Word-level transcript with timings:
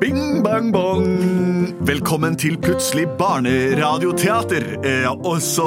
Bing, 0.00 0.44
bang, 0.44 0.72
bong. 0.72 1.06
Velkommen 1.80 2.36
til 2.38 2.54
Plutselig 2.62 3.08
barneradioteater. 3.18 4.66
Eh, 4.86 5.08
og 5.10 5.40
så 5.42 5.66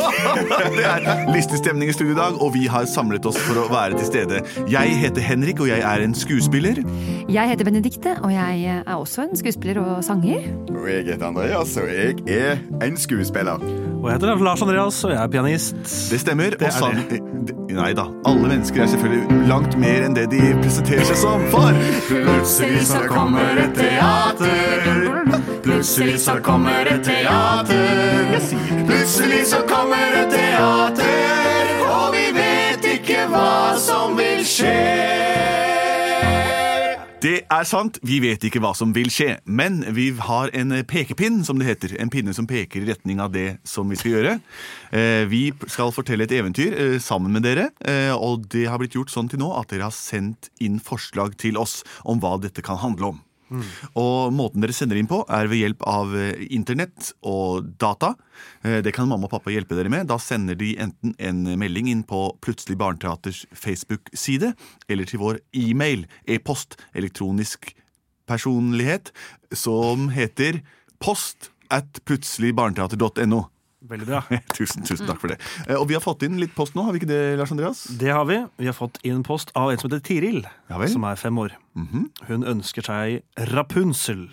Det 0.76 0.84
er 0.84 1.32
listestemning 1.32 1.88
i 1.88 1.94
studio 1.96 2.12
i 2.12 2.18
dag, 2.18 2.36
og 2.42 2.52
vi 2.54 2.66
har 2.68 2.84
samlet 2.90 3.24
oss 3.24 3.38
for 3.40 3.62
å 3.62 3.64
være 3.72 3.96
til 3.96 4.10
stede. 4.10 4.42
Jeg 4.68 4.98
heter 5.00 5.24
Henrik, 5.24 5.64
og 5.64 5.70
jeg 5.72 5.80
er 5.80 6.04
en 6.04 6.12
skuespiller. 6.18 6.82
Jeg 7.32 7.54
heter 7.54 7.64
Benedikte, 7.64 8.18
og 8.20 8.34
jeg 8.34 8.68
er 8.68 8.94
også 8.98 9.30
en 9.30 9.40
skuespiller 9.40 9.80
og 9.80 10.04
sanger. 10.04 10.44
Og 10.74 10.84
jeg 10.90 11.08
heter 11.08 11.30
Andreas, 11.30 11.78
og 11.80 11.88
jeg 11.88 12.20
er 12.28 12.60
en 12.84 13.00
skuespiller. 13.00 13.64
Og 14.04 14.10
jeg 14.10 14.18
heter 14.18 14.44
Lars 14.44 14.62
Andreas, 14.62 15.04
og 15.04 15.10
jeg 15.10 15.22
er 15.22 15.28
pianist. 15.32 15.76
Det 16.10 16.18
stemmer. 16.20 16.44
Det 16.44 16.68
og 16.82 16.88
er 16.92 16.98
eh, 17.16 17.20
Nei 17.74 17.92
da. 17.96 18.04
Alle 18.28 18.50
mennesker 18.50 18.82
er 18.84 18.90
selvfølgelig 18.92 19.46
langt 19.48 19.78
mer 19.80 20.04
enn 20.04 20.16
det 20.18 20.26
de 20.28 20.42
presenterer 20.60 21.08
seg 21.08 21.16
som. 21.22 21.46
For 21.54 21.72
Plutselig 22.10 22.84
så 22.90 23.00
kommer 23.08 23.62
et 23.64 23.72
teater. 23.80 25.24
Plutselig 25.64 26.20
så 26.20 26.36
kommer 26.44 26.92
et 26.92 27.00
teater. 27.08 28.38
Plutselig 28.84 29.42
så 29.54 29.64
kommer 29.72 30.20
et 30.20 30.36
teater, 30.36 31.74
og 31.88 32.06
vi 32.12 32.28
vet 32.36 32.90
ikke 32.98 33.24
hva 33.32 33.74
som 33.80 34.18
vil 34.20 34.44
skje. 34.44 35.63
Det 37.24 37.38
er 37.48 37.64
sant, 37.64 37.96
vi 38.04 38.18
vet 38.20 38.42
ikke 38.44 38.60
hva 38.60 38.74
som 38.76 38.90
vil 38.92 39.08
skje, 39.08 39.38
men 39.48 39.78
vi 39.96 40.10
har 40.26 40.50
en 40.52 40.74
pekepinn, 40.84 41.38
som 41.46 41.56
det 41.56 41.70
heter. 41.70 41.94
En 42.02 42.10
pinne 42.12 42.34
som 42.36 42.44
peker 42.44 42.82
i 42.82 42.90
retning 42.90 43.22
av 43.24 43.32
det 43.32 43.62
som 43.64 43.88
vi 43.88 43.96
skal 43.96 44.12
gjøre. 44.12 44.34
Eh, 44.92 45.24
Vi 45.24 45.52
skal 45.72 45.94
fortelle 45.96 46.26
et 46.28 46.34
eventyr 46.36 46.76
eh, 46.76 46.98
sammen 47.00 47.32
med 47.32 47.46
dere, 47.48 47.70
eh, 47.80 48.12
og 48.12 48.44
det 48.52 48.66
har 48.68 48.76
blitt 48.76 48.92
gjort 48.92 49.08
sånn 49.08 49.30
til 49.32 49.40
nå 49.40 49.54
at 49.56 49.72
dere 49.72 49.88
har 49.88 49.96
sendt 49.96 50.50
inn 50.60 50.76
forslag 50.76 51.38
til 51.40 51.56
oss 51.56 51.80
om 52.04 52.20
hva 52.20 52.36
dette 52.42 52.60
kan 52.60 52.76
handle 52.76 53.14
om. 53.14 53.22
Og 54.00 54.32
måten 54.34 54.64
dere 54.64 54.74
sender 54.76 54.98
inn 55.00 55.08
på, 55.10 55.22
er 55.28 55.48
ved 55.50 55.60
hjelp 55.62 55.84
av 55.90 56.14
eh, 56.18 56.44
internett 56.54 57.12
og 57.22 57.70
data. 57.80 58.14
Eh, 58.64 58.80
Det 58.84 58.94
kan 58.96 59.08
mamma 59.08 59.28
og 59.28 59.34
pappa 59.36 59.52
hjelpe 59.54 59.76
dere 59.78 59.92
med. 59.92 60.08
Da 60.10 60.18
sender 60.22 60.58
de 60.58 60.74
enten 60.80 61.14
en 61.18 61.44
melding 61.60 61.88
inn 61.92 62.02
på 62.08 62.26
Plutselig 62.44 62.76
barneteaters 62.80 63.44
Facebook-side, 63.52 64.54
eller 64.88 65.04
til 65.08 65.22
vår 65.22 65.40
e-mail, 65.54 66.06
e-post, 66.26 66.78
elektronisk 66.94 67.74
personlighet, 68.28 69.12
som 69.52 70.08
heter 70.14 70.62
post 71.02 71.50
at 71.70 72.00
plutseligbarneteater.no. 72.08 73.44
Veldig 73.84 74.06
bra. 74.08 74.22
Tusen, 74.56 74.84
tusen 74.88 75.06
takk 75.08 75.20
for 75.20 75.32
det. 75.34 75.36
Eh, 75.68 75.76
Og 75.76 75.86
vi 75.90 75.96
har 75.96 76.00
fått 76.04 76.22
inn 76.24 76.38
litt 76.40 76.54
post 76.56 76.76
nå, 76.76 76.86
har 76.86 76.94
vi 76.96 77.02
ikke 77.02 77.10
det, 77.10 77.20
Lars 77.40 77.52
Andreas? 77.52 77.84
Det 78.00 78.08
har 78.14 78.24
vi. 78.28 78.38
Vi 78.62 78.68
har 78.70 78.76
fått 78.76 78.96
inn 79.04 79.22
post 79.26 79.52
av 79.58 79.72
en 79.74 79.80
som 79.80 79.90
heter 79.90 80.04
Tiril, 80.06 80.42
Ja 80.72 80.80
som 80.88 81.04
er 81.04 81.20
fem 81.20 81.38
år. 81.42 81.56
Hun 81.76 82.46
ønsker 82.54 82.86
seg 82.86 83.20
Rapunsel. 83.52 84.28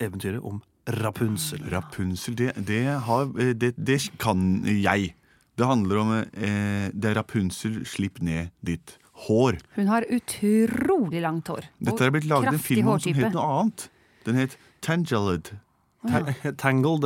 Eventyret 0.00 0.40
om 0.46 0.60
Rapunsel. 0.90 1.64
Rapunsel, 1.70 2.36
det, 2.38 2.52
det, 2.66 2.84
har, 3.06 3.26
eh, 3.40 3.52
det, 3.54 3.74
det 3.76 3.98
kan 4.22 4.62
jeg. 4.66 5.12
Det 5.60 5.66
handler 5.68 5.98
om 6.00 6.12
eh, 6.16 6.86
Det 6.94 7.10
er 7.10 7.18
Rapunsel, 7.18 7.82
slipp 7.86 8.22
ned 8.24 8.48
ditt 8.64 8.94
hår. 9.26 9.58
Hun 9.76 9.90
har 9.92 10.06
utrolig 10.08 11.20
langt 11.20 11.50
hår. 11.52 11.66
Dette 11.84 12.06
er 12.06 12.14
blitt 12.14 12.28
laget 12.30 12.54
en 12.54 12.62
film 12.62 12.88
om 12.94 13.02
som 13.02 13.18
het 13.18 13.34
noe 13.36 13.48
annet. 13.58 13.88
Den 14.24 14.38
het 14.40 14.56
Tangeled. 14.80 15.50
Tangled. 16.62 17.04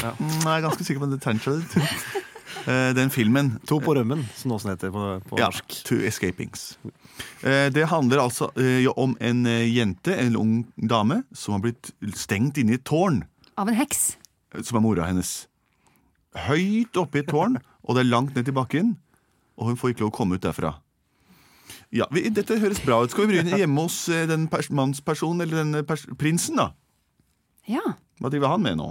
Ja. 0.00 0.12
Nei, 0.20 0.54
Jeg 0.54 0.56
er 0.58 0.64
ganske 0.68 0.84
sikker 0.86 1.02
på 1.04 1.10
det 1.12 1.20
Tangled. 1.24 1.64
Eh, 2.68 2.90
Den 2.92 3.08
filmen. 3.14 3.54
To 3.70 3.78
på 3.80 3.94
rømmen, 3.96 4.24
som 4.36 4.50
det 4.50 4.56
også 4.58 4.68
heter 4.72 4.90
på, 4.92 5.02
på 5.30 5.38
Ja, 5.38 5.46
norsk. 5.48 5.76
Two 5.86 6.00
Escapings. 6.04 6.74
Eh, 7.46 7.70
Det 7.72 7.86
handler 7.88 8.20
altså 8.20 8.50
eh, 8.58 8.84
om 9.00 9.14
en 9.22 9.44
jente, 9.46 10.12
en 10.18 10.36
ung 10.36 10.50
dame, 10.76 11.22
som 11.32 11.54
har 11.54 11.62
blitt 11.64 11.92
stengt 12.18 12.58
inne 12.60 12.74
i 12.74 12.76
et 12.76 12.84
tårn. 12.84 13.22
Av 13.56 13.70
en 13.70 13.78
heks. 13.78 14.16
som 14.66 14.76
er 14.76 14.84
mora 14.84 15.06
hennes. 15.08 15.46
Høyt 16.36 16.98
oppe 17.00 17.20
i 17.20 17.22
et 17.22 17.30
tårn, 17.32 17.56
og 17.86 17.96
det 17.96 18.02
er 18.04 18.10
langt 18.10 18.34
ned 18.36 18.44
til 18.50 18.58
bakken. 18.58 18.92
Og 19.56 19.70
hun 19.70 19.78
får 19.80 19.94
ikke 19.94 20.04
lov 20.04 20.12
å 20.12 20.16
komme 20.18 20.36
ut 20.36 20.44
derfra. 20.44 20.74
Ja, 21.94 22.10
vi, 22.12 22.26
Dette 22.34 22.58
høres 22.60 22.82
bra 22.84 22.98
ut. 23.06 23.14
Skal 23.14 23.24
vi 23.30 23.38
begynne 23.38 23.56
hjemme 23.62 23.86
hos 23.86 24.02
den 24.10 24.50
pers 24.52 24.68
mannspersonen, 24.74 25.46
eller 25.46 25.62
den 25.64 25.86
pers 25.88 26.04
prinsen, 26.18 26.60
da? 26.60 26.72
Ja. 27.70 27.94
Hva 28.20 28.28
driver 28.28 28.48
han 28.52 28.62
med 28.62 28.76
nå? 28.76 28.90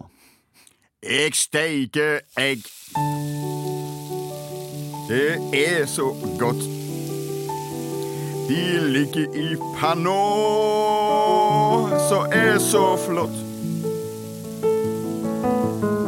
Jeg 1.05 1.35
steiker 1.37 2.19
egg. 2.37 2.63
Det 5.09 5.37
er 5.53 5.85
så 5.85 6.15
godt. 6.39 6.63
De 8.49 8.63
ligger 8.89 9.35
i 9.37 9.55
panna, 9.77 10.15
så 12.09 12.25
er 12.31 12.57
så 12.57 12.97
flott. 13.05 13.37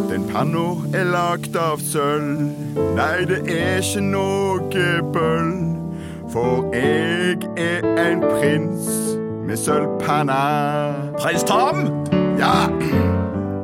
Den 0.10 0.26
panna 0.32 0.66
er 0.98 1.06
lagd 1.14 1.56
av 1.56 1.78
sølv. 1.80 2.42
Nei, 2.98 3.26
det 3.30 3.44
er 3.46 3.78
ikke 3.84 4.02
noe 4.02 4.88
bøll. 5.14 5.54
For 6.34 6.74
jeg 6.74 7.38
er 7.58 7.86
en 8.08 8.26
prins 8.26 8.90
med 9.46 9.62
sølvpanna. 9.62 10.42
Prins 11.22 11.46
Tom! 11.46 11.86
Ja, 12.42 12.68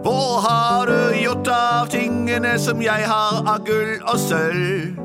Hvor 0.04 0.42
har 0.50 0.86
du 0.86 1.16
gjort 1.24 1.48
av 1.48 1.88
tingene 1.90 2.60
som 2.60 2.82
jeg 2.82 3.08
har 3.10 3.40
av 3.50 3.64
gull 3.66 3.96
og 4.06 4.20
sølv? 4.22 5.00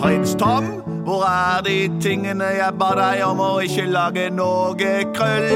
Prins 0.00 0.34
Tom, 0.34 0.66
hvor 1.06 1.22
er 1.28 1.62
de 1.62 1.76
tingene 2.02 2.48
jeg 2.56 2.74
ba 2.80 2.88
deg 2.98 3.22
om 3.28 3.38
å 3.44 3.52
ikke 3.62 3.84
lage 3.92 4.24
noe 4.34 4.74
krøll? 5.14 5.46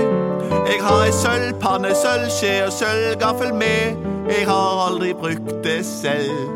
Jeg 0.69 0.78
har 0.84 1.03
ei 1.09 1.10
sølvpanne, 1.10 1.91
sølvskje 1.99 2.53
og 2.69 2.72
sølvgaffel 2.77 3.50
med. 3.59 3.99
Jeg 4.31 4.47
har 4.47 4.84
aldri 4.87 5.10
brukt 5.19 5.50
det 5.66 5.81
selv. 5.91 6.55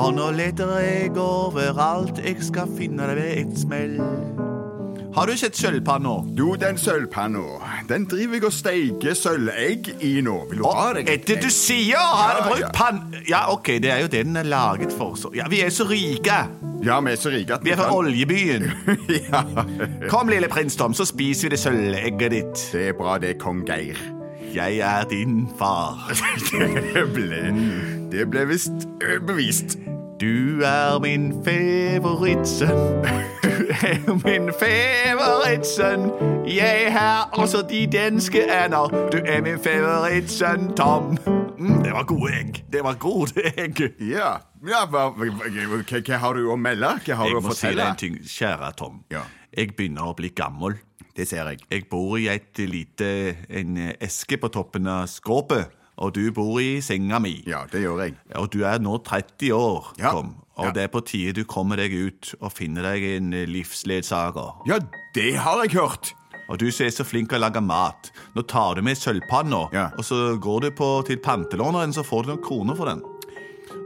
Og 0.00 0.16
nå 0.16 0.32
leter 0.40 0.72
jeg 0.80 1.12
overalt, 1.20 2.24
jeg 2.24 2.40
skal 2.48 2.72
finne 2.80 3.12
det 3.12 3.20
ved 3.20 3.44
et 3.44 3.60
smell. 3.60 4.00
Har 5.14 5.26
du 5.30 5.36
sett 5.38 5.54
sølvpanna? 5.56 6.12
Jo, 6.34 6.54
den 6.58 6.78
sølvpanna, 6.78 7.42
den 7.88 8.02
driver 8.10 8.34
jeg 8.34 8.44
og 8.48 8.52
steiker 8.56 9.14
sølvegg 9.14 9.92
i 10.02 10.16
nå. 10.26 10.34
Vil 10.50 10.58
du 10.58 10.64
ha 10.66 10.88
deg? 10.96 11.06
Er 11.12 11.20
det 11.28 11.36
du 11.44 11.50
sier? 11.54 12.00
Har 12.02 12.34
du 12.34 12.40
Ja, 12.40 12.48
brukt 12.48 12.64
ja. 12.64 12.70
pann... 12.74 12.98
Ja, 13.28 13.42
ok, 13.52 13.66
det 13.84 13.92
er 13.94 14.00
jo 14.02 14.08
det 14.10 14.24
den 14.26 14.36
er 14.36 14.42
laget 14.48 14.90
for. 14.98 15.14
Så. 15.14 15.30
Ja, 15.36 15.46
vi 15.50 15.60
er 15.62 15.70
så 15.70 15.86
rike. 15.86 16.40
Ja, 16.84 16.98
vi 17.00 17.12
er 17.14 17.20
så 17.20 17.30
rike 17.30 17.54
at 17.54 17.62
Vi 17.64 17.70
er 17.70 17.78
fra 17.78 17.92
oljebyen. 17.94 18.66
ja, 19.30 19.44
Kom, 20.10 20.28
lille 20.34 20.48
prins 20.50 20.74
Tom, 20.76 20.94
så 20.98 21.06
spiser 21.06 21.46
vi 21.48 21.54
det 21.54 21.62
sølvegget 21.62 22.34
ditt. 22.34 22.66
det 22.74 22.88
er 22.90 22.98
bra 22.98 23.14
det, 23.22 23.36
kong 23.38 23.62
Geir. 23.70 24.00
Jeg 24.54 24.78
er 24.82 25.06
din 25.10 25.46
far. 25.58 26.10
Det 26.94 27.06
ble, 27.14 27.40
det 28.12 28.26
ble 28.30 28.44
visst 28.50 28.84
bevist. 29.26 29.78
Du 30.22 30.62
er 30.66 30.98
min 31.02 31.30
favorittsønn. 31.46 33.33
Du 33.54 33.68
er 33.88 33.98
min 34.08 34.48
favorittsønn. 34.58 36.08
Jeg 36.50 36.88
har 36.92 37.30
også 37.38 37.60
de 37.70 37.86
danske 37.86 38.42
ander. 38.50 38.90
Du 39.12 39.18
er 39.22 39.42
min 39.46 39.60
favorittsønn 39.62 40.72
Tom. 40.78 41.14
Mm, 41.58 41.82
det 41.84 41.92
var 41.94 42.08
gode 42.10 42.32
egg. 42.34 42.64
Det 42.72 42.82
var 42.82 42.98
gode 42.98 43.44
egg. 43.54 43.78
Ja, 44.02 44.32
ja 44.66 44.80
hva, 44.90 45.04
hva, 45.14 45.28
hva, 45.38 45.82
hva 45.84 46.18
har 46.24 46.34
du 46.34 46.50
å 46.50 46.56
melde? 46.58 46.90
Hva 47.06 47.20
har 47.20 47.30
Jeg 47.30 47.36
du 47.36 47.38
å 47.38 47.44
fortelle? 47.46 47.46
Jeg 47.46 47.46
må 47.46 47.60
si 47.60 47.72
deg 47.78 47.86
en 47.86 48.02
ting, 48.02 48.18
kjære 48.34 48.72
Tom. 48.80 48.98
Ja. 49.14 49.22
Jeg 49.54 49.76
begynner 49.78 50.10
å 50.10 50.18
bli 50.18 50.32
gammel. 50.34 50.80
Det 51.14 51.28
ser 51.30 51.52
jeg. 51.52 51.62
Jeg 51.70 51.86
bor 51.92 52.18
i 52.18 52.26
et 52.32 52.58
lite 52.66 53.08
en 53.46 53.78
eske 54.02 54.40
på 54.42 54.50
toppen 54.50 54.90
av 54.90 55.06
skåpet, 55.12 55.70
og 55.98 56.12
du 56.14 56.30
bor 56.32 56.58
i 56.60 56.80
senga 56.80 57.18
mi. 57.22 57.42
Ja, 57.46 57.64
det 57.70 57.82
gjør 57.84 58.00
jeg. 58.04 58.14
Og 58.36 58.50
du 58.52 58.62
er 58.64 58.78
nå 58.82 58.98
30 59.04 59.52
år, 59.54 59.92
Ja. 59.98 60.10
Tom, 60.10 60.34
og 60.56 60.66
Ja. 60.66 60.70
det 60.72 60.82
er 60.82 60.88
på 60.88 61.04
tide 61.04 61.32
du 61.34 61.44
kommer 61.44 61.76
deg 61.76 61.92
ut 61.92 62.34
og 62.40 62.52
finner 62.52 62.82
deg 62.82 63.02
en 63.16 63.32
eh, 63.32 63.46
livsledsager. 63.46 64.62
Ja, 64.66 64.78
det 65.14 65.34
har 65.36 65.62
jeg 65.64 65.72
hørt. 65.78 66.12
Og 66.50 66.58
du 66.58 66.70
som 66.70 66.84
er 66.86 66.90
så 66.90 67.04
flink 67.08 67.30
til 67.30 67.38
å 67.38 67.46
lage 67.46 67.60
mat. 67.64 68.10
Nå 68.36 68.42
tar 68.46 68.74
du 68.74 68.82
med 68.82 68.96
sølvpanna, 68.96 69.68
Ja. 69.72 69.86
og 69.96 70.04
så 70.04 70.36
går 70.38 70.60
du 70.60 70.70
på, 70.72 71.04
til 71.06 71.16
pantelåneren, 71.16 71.92
så 71.94 72.04
får 72.04 72.24
du 72.26 72.28
noen 72.34 72.42
kroner 72.44 72.76
for 72.76 72.84
den. 72.86 73.02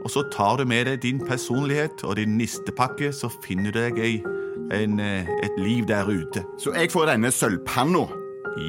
Og 0.03 0.09
så 0.11 0.29
tar 0.31 0.57
du 0.57 0.65
med 0.65 0.85
deg 0.87 0.99
din 1.01 1.19
personlighet 1.19 2.03
og 2.03 2.15
din 2.17 2.37
nistepakke, 2.37 3.13
så 3.13 3.29
finner 3.43 3.71
du 3.71 3.79
deg 3.79 3.97
ei, 3.99 4.23
en, 4.71 4.99
eh, 4.99 5.25
et 5.43 5.57
liv 5.57 5.85
der 5.87 6.05
ute. 6.05 6.43
Så 6.59 6.73
jeg 6.75 6.91
får 6.91 7.05
denne 7.07 7.31
sølvpanna 7.31 8.07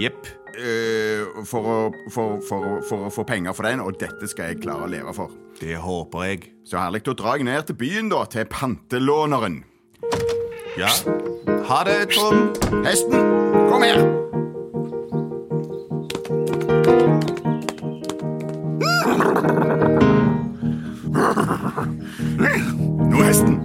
Jepp. 0.00 0.26
Ø, 0.58 1.44
for, 1.46 1.62
å- 1.62 2.10
for, 2.10 2.38
for, 2.48 2.80
for 2.88 3.06
å 3.06 3.10
få 3.14 3.24
penger 3.28 3.52
for 3.56 3.68
den, 3.68 3.80
og 3.84 3.98
dette 4.00 4.28
skal 4.30 4.52
jeg 4.52 4.62
klare 4.64 4.86
å 4.86 4.90
leve 4.90 5.14
for. 5.16 5.30
Det 5.60 5.76
håper 5.82 6.24
jeg. 6.30 6.50
Så 6.64 6.78
herlig. 6.80 7.02
Da 7.06 7.12
drar 7.18 7.36
jeg 7.40 7.44
ned 7.50 7.66
til 7.68 7.76
byen, 7.80 8.08
da, 8.12 8.24
til 8.30 8.46
pantelåneren. 8.50 9.60
Ja. 10.78 10.90
Ha 11.68 11.82
det, 11.84 11.98
Tom. 12.14 12.50
Hesten, 12.86 13.20
kom 13.68 13.82
her! 13.84 14.00
Nå, 21.90 23.22
hesten. 23.24 23.58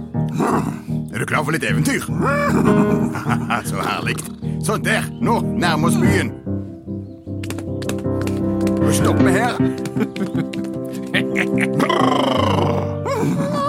Er 1.14 1.18
du 1.18 1.26
klar 1.28 1.44
for 1.44 1.54
litt 1.54 1.64
eventyr? 1.64 2.02
Så 3.70 3.78
herlig. 3.82 4.16
Sånn, 4.66 4.82
der. 4.86 5.06
Nå 5.22 5.38
nærmer 5.60 5.92
oss 5.92 5.98
byen. 6.00 6.32
Stop 8.92 9.18
me 9.20 9.32
her. 9.32 9.56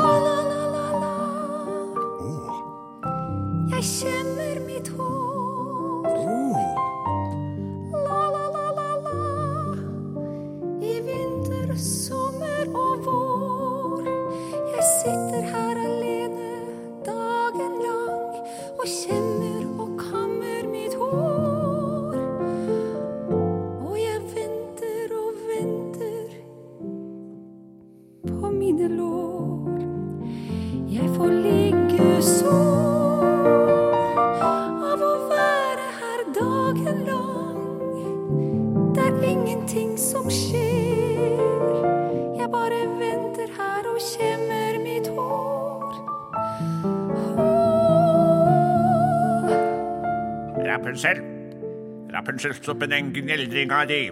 Rapunzel, 52.38 52.89
den 52.89 53.13
gneldringa 53.13 53.86
di. 53.89 54.12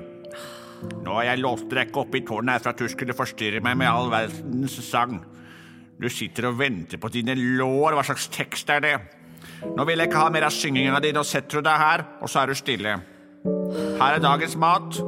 Nå 1.05 1.13
har 1.13 1.29
jeg 1.29 1.41
låst 1.41 1.69
deg 1.69 1.87
ikke 1.87 2.01
opp 2.01 2.15
i 2.17 2.23
tårnet 2.25 2.55
her 2.55 2.63
for 2.63 2.73
at 2.73 2.81
du 2.81 2.89
skulle 2.89 3.15
forstyrre 3.15 3.61
meg 3.63 3.77
med 3.77 3.89
all 3.89 4.09
verdens 4.09 4.77
sang. 4.85 5.19
Du 6.01 6.09
sitter 6.09 6.49
og 6.49 6.57
venter 6.59 6.97
på 6.97 7.09
dine 7.13 7.35
lår. 7.37 7.95
Hva 7.95 8.03
slags 8.03 8.27
tekst 8.33 8.69
er 8.73 8.81
det? 8.83 8.95
Nå 9.75 9.85
vil 9.85 10.01
jeg 10.01 10.09
ikke 10.09 10.23
ha 10.25 10.33
mer 10.33 10.47
av 10.47 10.53
synginga 10.53 10.99
di. 11.03 11.13
Nå 11.15 11.23
setter 11.23 11.61
du 11.61 11.69
deg 11.69 11.79
her, 11.79 12.05
og 12.19 12.31
så 12.31 12.41
er 12.41 12.51
du 12.51 12.57
stille. 12.57 12.97
Her 14.01 14.17
er 14.17 14.23
dagens 14.23 14.57
mat. 14.59 14.99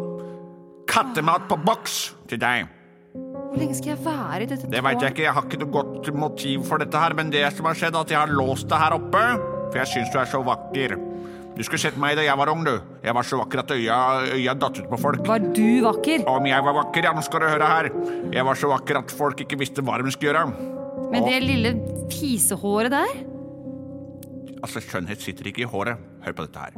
Kattemat 0.87 1.49
på 1.49 1.57
boks 1.65 1.99
til 2.29 2.41
deg. 2.41 2.69
Hvor 3.17 3.59
lenge 3.59 3.75
skal 3.79 3.95
jeg 3.95 4.03
være 4.05 4.41
i 4.43 4.47
dette 4.51 4.69
Det 4.69 4.81
veit 4.83 5.01
jeg 5.01 5.13
ikke, 5.13 5.23
jeg 5.25 5.33
har 5.33 5.45
ikke 5.47 5.59
noe 5.63 5.73
godt 5.73 6.09
motiv 6.13 6.65
for 6.67 6.83
dette 6.83 7.01
her, 7.01 7.15
men 7.17 7.31
det 7.33 7.47
som 7.57 7.65
har 7.65 7.79
skjedd, 7.79 7.95
er 7.95 8.05
at 8.05 8.13
jeg 8.13 8.21
har 8.21 8.33
låst 8.37 8.69
deg 8.69 8.81
her 8.83 8.95
oppe, 8.99 9.23
for 9.71 9.81
jeg 9.81 9.91
syns 9.95 10.13
du 10.13 10.19
er 10.21 10.29
så 10.29 10.43
vakker. 10.45 10.95
Du 11.57 11.63
skulle 11.65 11.81
sett 11.81 11.95
meg 11.97 12.13
da 12.19 12.21
jeg 12.21 12.37
var 12.37 12.51
ung, 12.51 12.61
du. 12.61 12.75
Jeg 13.01 13.15
var 13.17 13.25
så 13.25 13.39
vakker 13.39 13.63
at 13.63 13.71
øya, 13.73 13.95
øya 14.35 14.53
datt 14.61 14.77
ut 14.77 14.89
på 14.91 14.97
folk. 15.01 15.23
Var 15.25 15.47
du 15.57 15.81
vakker? 15.87 16.21
Om 16.29 16.45
jeg 16.45 16.65
var 16.67 16.75
vakker, 16.77 17.07
ja, 17.09 17.13
nå 17.17 17.23
skal 17.25 17.41
du 17.41 17.47
høre 17.49 17.69
her. 17.71 17.89
Jeg 18.35 18.45
var 18.45 18.59
så 18.61 18.69
vakker 18.69 18.99
at 18.99 19.13
folk 19.17 19.41
ikke 19.41 19.57
visste 19.57 19.81
hva 19.81 19.97
de 19.97 20.13
skulle 20.13 20.29
gjøre. 20.29 20.43
Med 21.09 21.25
det 21.25 21.39
lille 21.41 21.71
fisehåret 22.13 22.93
der? 22.93 23.15
Altså, 24.61 24.83
skjønnhet 24.85 25.23
sitter 25.23 25.49
ikke 25.49 25.65
i 25.65 25.69
håret. 25.71 25.97
Hør 26.27 26.37
på 26.37 26.45
dette 26.45 26.67
her. 26.67 26.77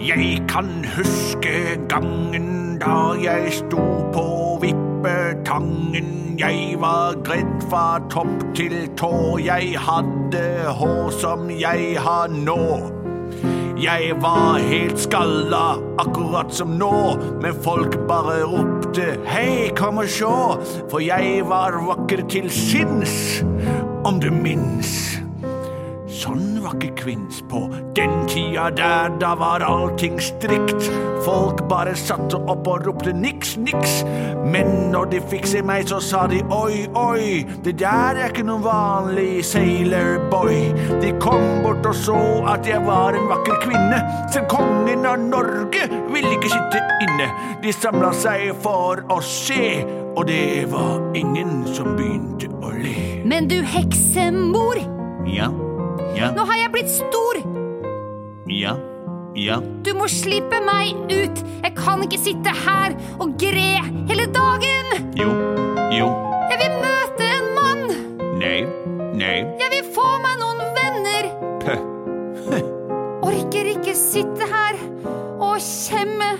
Jeg 0.00 0.40
kan 0.48 0.70
huske 0.94 1.54
gangen 1.92 2.80
da 2.80 3.12
jeg 3.20 3.52
sto 3.58 3.84
på 4.16 4.24
vippetangen. 4.64 6.38
Jeg 6.40 6.80
var 6.80 7.20
gredd 7.20 7.52
fra 7.68 7.84
topp 8.08 8.32
til 8.56 8.88
tå. 8.96 9.12
Jeg 9.44 9.76
hadde 9.76 10.19
hår 10.38 11.10
som 11.10 11.50
jeg 11.50 11.98
har 11.98 12.28
nå. 12.28 12.62
Jeg 13.80 14.12
var 14.20 14.58
helt 14.60 15.00
skalla, 15.00 15.78
akkurat 15.98 16.52
som 16.52 16.74
nå, 16.78 16.92
men 17.40 17.56
folk 17.64 17.96
bare 18.08 18.42
ropte 18.44 19.14
hei, 19.24 19.70
kom 19.78 20.02
og 20.02 20.10
sjå, 20.12 20.34
for 20.92 21.00
jeg 21.00 21.46
var 21.48 21.80
vakker 21.86 22.26
til 22.28 22.50
sinns, 22.52 23.40
om 24.04 24.20
du 24.20 24.28
minns. 24.34 24.99
Var 26.70 26.76
ikke 26.78 26.96
kvinns 27.02 27.40
på 27.50 27.64
den 27.96 28.12
tida 28.30 28.68
der, 28.70 29.08
da 29.18 29.32
var 29.34 29.58
allting 29.66 30.20
strikt. 30.22 30.84
Folk 31.24 31.64
bare 31.68 31.96
satte 31.98 32.38
opp 32.38 32.68
og 32.70 32.84
ropte 32.86 33.10
niks, 33.10 33.56
niks. 33.58 34.04
Men 34.46 34.92
når 34.92 35.08
de 35.10 35.20
fikk 35.32 35.48
se 35.50 35.64
meg, 35.66 35.88
så 35.90 35.98
sa 35.98 36.20
de 36.30 36.38
oi, 36.54 36.84
oi, 36.94 37.42
det 37.64 37.74
der 37.80 38.20
er 38.20 38.30
ikke 38.30 38.44
noen 38.46 38.62
vanlig 38.62 39.42
sailorboy. 39.48 40.60
De 41.02 41.10
kom 41.18 41.42
bort 41.64 41.88
og 41.90 41.96
så 41.98 42.20
at 42.52 42.68
jeg 42.70 42.84
var 42.86 43.18
en 43.18 43.26
vakker 43.32 43.58
kvinne. 43.64 43.98
Selv 44.30 44.46
kongen 44.52 45.08
av 45.10 45.18
Norge 45.24 45.88
ville 46.14 46.36
ikke 46.36 46.52
sitte 46.54 46.84
inne. 47.08 47.26
De 47.64 47.74
samla 47.74 48.12
seg 48.14 48.52
for 48.62 49.02
å 49.10 49.18
se, 49.26 49.80
og 50.14 50.22
det 50.30 50.70
var 50.70 51.02
ingen 51.18 51.64
som 51.74 51.96
begynte 51.98 52.52
å 52.62 52.70
le. 52.78 53.24
Men 53.26 53.50
du 53.50 53.58
heksemor, 53.58 54.78
Ja, 55.30 55.50
ja, 56.16 56.30
nå 56.36 56.44
har 56.48 56.56
jeg 56.60 56.72
blitt 56.74 56.90
stor. 56.92 57.40
ja, 58.50 58.74
ja. 59.38 59.60
Du 59.86 59.92
må 59.94 60.08
slippe 60.10 60.58
meg 60.66 60.96
ut. 61.12 61.42
Jeg 61.62 61.74
kan 61.76 62.02
ikke 62.02 62.18
sitte 62.18 62.50
her 62.64 62.96
og 63.22 63.36
gre 63.38 63.68
hele 64.10 64.26
dagen. 64.34 64.90
Jo, 65.16 65.30
jo, 65.94 66.08
Jeg 66.50 66.58
vil 66.64 66.74
møte 66.82 67.28
en 67.36 67.46
mann. 67.54 67.84
nei, 68.40 68.58
nei, 69.14 69.36
Jeg 69.60 69.70
vil 69.76 69.92
få 69.94 70.06
meg 70.24 70.40
noen 70.42 70.64
venner. 70.80 71.30
Pøh. 71.62 71.80
Orker 73.30 73.70
ikke 73.76 73.94
sitte 73.94 74.48
her 74.50 74.80
og 75.40 75.60
kjemme 75.62 76.32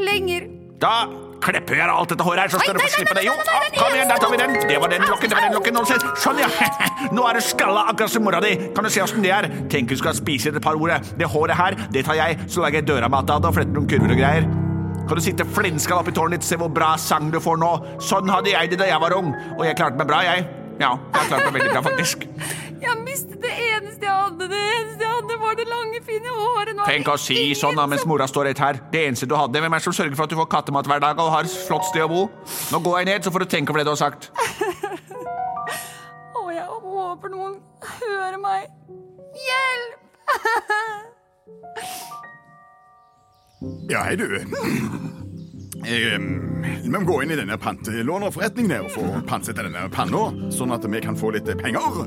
lenger. 0.00 0.48
Da 0.82 0.96
klipper 1.44 1.76
jeg 1.78 1.86
av 1.86 1.98
alt 2.02 2.10
dette 2.12 2.24
håret 2.26 2.40
her, 2.44 2.50
så 2.54 2.58
skal 2.60 2.74
du 2.74 2.80
få 2.82 2.90
slippe 2.96 3.14
det. 3.18 3.24
Jo, 3.28 3.34
kom 3.78 3.94
igjen, 3.94 4.08
der 4.10 4.20
tar 4.20 4.30
vi 4.32 4.38
den. 4.40 4.54
Det 4.68 4.78
var 4.80 4.90
den 4.92 5.04
lokken, 5.06 5.30
det 5.30 5.36
var 5.38 5.46
den 5.46 5.54
lokken. 5.54 5.78
Sånn, 6.18 6.40
ja. 6.40 6.48
Nå 7.12 7.24
er 7.28 7.38
du 7.38 7.44
skalla 7.44 7.86
akkurat 7.92 8.12
som 8.12 8.24
mora 8.24 8.40
di. 8.44 8.54
Kan 8.74 8.86
du 8.86 8.90
se 8.92 9.02
åssen 9.04 9.24
det 9.24 9.32
er? 9.34 9.48
Tenk 9.72 9.92
du 9.92 9.96
skal 10.00 10.16
spise 10.16 10.52
et 10.52 10.62
par 10.64 10.78
ord. 10.80 10.94
Det 11.18 11.28
håret 11.28 11.58
her, 11.58 11.76
det 11.92 12.04
tar 12.08 12.18
jeg, 12.20 12.38
så 12.48 12.64
lager 12.64 12.80
jeg 12.80 12.88
døra 12.88 13.10
med 13.12 13.30
av 13.30 13.42
det 13.42 13.50
og 13.50 13.58
fletter 13.58 13.76
noen 13.76 13.90
kurver 13.90 14.14
og 14.16 14.20
greier. 14.22 14.48
Kan 15.04 15.18
du 15.18 15.24
sitte 15.24 15.44
flintskall 15.44 16.00
oppi 16.00 16.14
tårnet 16.16 16.40
ditt, 16.40 16.48
se 16.48 16.56
hvor 16.56 16.72
bra 16.72 16.94
sang 17.00 17.28
du 17.32 17.40
får 17.42 17.58
nå. 17.60 17.72
Sånn 18.00 18.30
hadde 18.32 18.54
jeg 18.54 18.72
det 18.72 18.80
da 18.80 18.88
jeg 18.88 19.02
var 19.02 19.16
ung, 19.18 19.34
og 19.58 19.66
jeg 19.66 19.76
klarte 19.76 20.00
meg 20.00 20.08
bra, 20.08 20.22
jeg. 20.24 20.46
Ja, 20.80 20.94
jeg 20.96 21.18
har 21.20 21.26
klart 21.28 21.44
meg 21.44 21.58
veldig 21.58 21.74
bra, 21.74 21.82
faktisk. 21.84 22.24
Jeg 22.84 22.96
mistet 23.04 23.36
det 23.40 23.52
eneste 23.52 24.08
jeg 24.08 24.14
hadde. 24.14 24.48
Det 24.50 24.58
eneste 24.58 25.04
jeg 25.04 25.12
hadde, 25.12 25.36
var 25.44 25.58
det 25.60 25.66
lange, 25.70 26.00
fine 26.08 26.32
håret. 26.34 26.80
Tenk 26.84 27.08
å 27.12 27.14
si 27.20 27.38
sånn 27.58 27.78
da, 27.78 27.86
mens 27.90 28.04
mora 28.08 28.26
står 28.28 28.50
rett 28.50 28.62
her. 28.64 28.80
Det 28.92 29.04
eneste 29.08 29.28
du 29.30 29.36
hadde. 29.38 29.60
Hvem 29.62 29.76
er 29.76 29.80
det 29.80 29.86
som 29.86 29.94
sørger 29.96 30.18
for 30.18 30.26
at 30.26 30.34
du 30.34 30.38
får 30.40 30.50
kattemat 30.56 30.90
hver 30.90 31.04
dag 31.04 31.20
og 31.22 31.30
har 31.32 31.46
et 31.46 31.58
flott 31.68 31.86
sted 31.88 32.04
å 32.04 32.10
bo? 32.10 32.24
Nå 32.72 32.82
går 32.84 33.00
jeg 33.00 33.10
ned, 33.12 33.28
så 33.28 33.32
får 33.34 33.44
du 33.44 33.52
tenke 33.54 33.72
over 33.72 33.84
det 33.84 33.88
du 33.88 33.94
har 33.94 34.02
sagt. 34.02 34.30
Håper 36.94 37.32
noen 37.32 37.56
hører 37.98 38.38
meg. 38.42 38.70
Hjelp! 39.46 40.00
Ja, 43.88 44.02
hei 44.04 44.16
du. 44.18 44.26
Jeg, 45.88 46.18
vi 46.82 46.90
må 46.92 47.00
gå 47.06 47.14
inn 47.24 47.32
i 47.32 47.36
denne 47.38 47.56
pantelånerforretningen 47.60 48.72
her 48.74 48.84
og 48.84 48.92
få 48.92 49.04
pantsette 49.28 49.64
denne 49.64 49.86
panna, 49.92 50.26
sånn 50.52 50.74
at 50.74 50.84
vi 50.90 51.00
kan 51.04 51.16
få 51.16 51.30
litt 51.36 51.48
penger. 51.62 52.04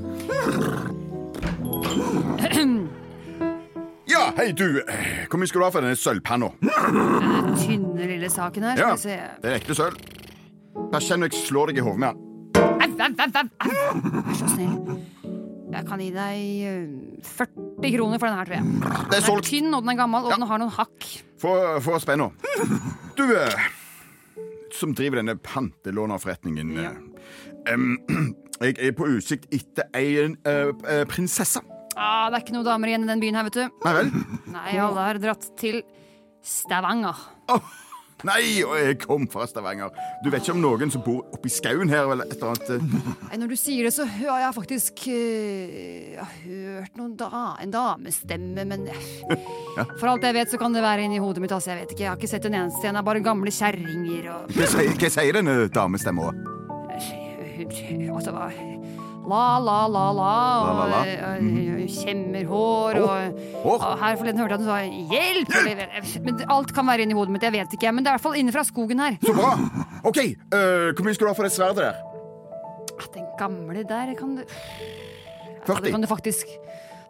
Ja, 4.07 4.29
hei 4.37 4.51
du. 4.55 4.79
Hvor 5.27 5.41
mye 5.41 5.49
skal 5.49 5.59
du 5.59 5.65
ha 5.65 5.71
for 5.73 5.83
denne 5.83 5.97
sølvpanna? 5.99 6.47
Tynne 7.59 8.05
lille 8.07 8.29
saken 8.31 8.63
her. 8.69 8.79
Ja, 8.79 8.93
vi 8.95 9.01
se. 9.03 9.17
det 9.43 9.49
er 9.51 9.57
ekte 9.59 9.75
sølv. 9.77 9.97
Bare 10.93 11.03
kjenn 11.03 11.25
når 11.25 11.33
jeg 11.33 11.43
slår 11.49 11.73
deg 11.73 11.81
i 11.81 11.85
hodet 11.85 12.01
med 12.05 12.15
den. 12.15 12.26
Vær 12.97 14.35
så 14.37 14.49
snill. 14.51 14.75
Jeg 15.77 15.85
kan 15.85 16.01
gi 16.01 16.07
deg 16.15 16.43
eh, 16.65 17.23
40 17.27 17.91
kroner 17.93 18.21
for 18.21 18.29
den 18.31 18.37
her, 18.39 18.47
tror 18.47 18.57
jeg. 18.57 18.65
Det 18.65 18.87
er 18.87 19.09
Den 19.11 19.17
er 19.19 19.25
solgt. 19.27 19.49
tynn, 19.51 19.67
og 19.75 19.83
den 19.83 19.91
er 19.93 19.97
gammel, 19.99 20.25
og 20.25 20.33
den 20.33 20.45
har 20.49 20.61
noen 20.63 20.73
hakk. 20.73 21.07
Få, 21.41 21.51
få 21.85 21.99
spenna. 22.01 22.29
Du 23.19 23.23
eh, 23.35 23.67
som 24.73 24.93
driver 24.97 25.21
denne 25.21 25.35
pantelånerforretningen 25.43 26.73
eh, 26.81 26.97
em, 27.73 27.87
Jeg 28.57 28.73
er 28.81 28.93
på 28.97 29.05
utsikt 29.13 29.45
etter 29.53 29.85
ei 29.97 30.15
eh, 30.17 30.71
eh, 30.89 31.03
prinsesse. 31.09 31.61
Ah, 31.97 32.25
det 32.31 32.39
er 32.39 32.43
ikke 32.45 32.55
noen 32.55 32.65
damer 32.65 32.89
igjen 32.89 33.05
i 33.05 33.09
den 33.11 33.21
byen 33.21 33.37
her, 33.37 33.45
vet 33.45 33.57
du. 33.59 33.77
Nei 33.85 33.93
vel? 33.99 34.09
Nei, 34.53 34.71
alle 34.81 35.03
har 35.11 35.19
dratt 35.21 35.45
til 35.61 35.83
Stavanger. 36.45 37.19
Åh, 37.53 37.69
nei, 38.25 38.63
og 38.65 38.73
jeg 38.81 38.95
kom 39.03 39.27
fra 39.29 39.45
Stavanger. 39.45 39.91
Du 40.23 40.31
vet 40.33 40.41
ikke 40.41 40.55
om 40.55 40.61
noen 40.63 40.89
som 40.93 41.03
bor 41.05 41.19
oppi 41.35 41.51
skauen 41.53 41.89
her 41.91 42.07
eller 42.09 42.25
et 42.25 42.37
eller 42.39 42.55
annet? 42.55 42.69
eh? 42.73 43.27
Nei, 43.29 43.37
Når 43.43 43.51
du 43.53 43.55
sier 43.59 43.83
det, 43.85 43.93
så 43.93 44.07
har 44.09 44.39
jeg 44.45 44.55
faktisk 44.57 45.03
eh, 45.13 46.15
Jeg 46.15 46.23
har 46.23 46.33
hørt 46.47 46.97
noen 46.97 47.13
da, 47.19 47.43
en 47.61 47.71
damestemme, 47.75 48.65
men 48.65 48.87
ja. 48.89 48.97
For 49.99 50.07
alt 50.09 50.25
jeg 50.25 50.33
vet, 50.39 50.49
så 50.53 50.57
kan 50.61 50.73
det 50.73 50.81
være 50.85 51.05
inni 51.05 51.19
hodet 51.21 51.43
mitt. 51.43 51.53
Altså, 51.53 51.73
jeg 51.75 51.83
vet 51.83 51.93
ikke, 51.93 52.03
jeg 52.07 52.11
har 52.13 52.17
ikke 52.17 52.31
sett 52.33 52.49
en 52.49 52.57
eneste 52.63 52.87
en. 52.89 52.97
Det 52.97 53.03
er 53.03 53.09
bare 53.11 53.21
gamle 53.25 53.53
kjerringer 53.53 54.31
og 54.33 54.55
Hva 54.57 54.69
sier, 54.73 54.93
hva 54.97 55.11
sier 55.19 55.37
denne 55.41 55.57
damestemma? 55.73 56.31
Altså, 58.17 58.31
hva 58.33 58.49
La, 59.27 59.59
la, 59.59 59.77
la, 59.91 60.05
la. 60.15 60.33
La, 60.63 60.73
la, 60.77 60.85
la. 60.87 60.99
Og 60.99 61.07
eh, 61.07 61.81
eh, 61.83 61.87
kjemmerhår 61.91 62.99
og 63.01 63.09
Hår. 63.63 63.81
og 63.83 63.97
Her 63.99 64.15
forleden 64.19 64.39
hørte 64.39 64.55
jeg 64.55 64.59
at 64.59 64.63
hun 64.63 64.69
sa 64.69 64.77
'hjelp'! 65.11 65.55
Eller, 65.71 65.87
men 66.23 66.41
alt 66.49 66.73
kan 66.75 66.87
være 66.87 67.03
inni 67.03 67.13
hodet 67.17 67.33
mitt, 67.35 67.43
jeg 67.43 67.51
vet 67.51 67.73
ikke. 67.75 67.91
Men 67.91 68.05
det 68.05 68.11
er 68.11 68.15
i 68.15 68.17
hvert 68.17 68.27
fall 68.27 68.39
inne 68.39 68.51
fra 68.55 68.63
skogen 68.63 68.99
her. 69.03 69.17
Så 69.25 69.33
bra. 69.35 69.51
OK, 70.03 70.17
uh, 70.17 70.95
hvor 70.95 71.03
mye 71.03 71.13
skal 71.13 71.27
du 71.27 71.31
ha 71.31 71.35
for 71.35 71.43
det 71.43 71.51
sverdet 71.51 71.77
der? 71.83 71.93
Ah, 72.97 73.07
Den 73.13 73.27
gamle 73.39 73.83
der 73.83 74.13
kan 74.15 74.35
du 74.37 74.41
ja, 74.41 75.73
40. 75.73 75.83
Det 75.83 75.91
kan 75.91 76.01
du 76.01 76.07
faktisk 76.07 76.47